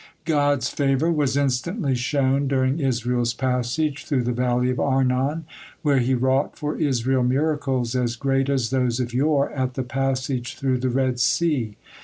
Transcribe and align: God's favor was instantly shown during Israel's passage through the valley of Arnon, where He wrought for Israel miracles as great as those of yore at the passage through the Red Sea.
God's 0.25 0.67
favor 0.67 1.11
was 1.11 1.37
instantly 1.37 1.93
shown 1.93 2.47
during 2.47 2.79
Israel's 2.79 3.35
passage 3.35 4.05
through 4.05 4.23
the 4.23 4.31
valley 4.31 4.71
of 4.71 4.79
Arnon, 4.79 5.45
where 5.83 5.99
He 5.99 6.15
wrought 6.15 6.57
for 6.57 6.75
Israel 6.75 7.21
miracles 7.21 7.93
as 7.95 8.15
great 8.15 8.49
as 8.49 8.71
those 8.71 8.99
of 8.99 9.13
yore 9.13 9.51
at 9.51 9.75
the 9.75 9.83
passage 9.83 10.55
through 10.55 10.79
the 10.79 10.89
Red 10.89 11.19
Sea. 11.19 11.77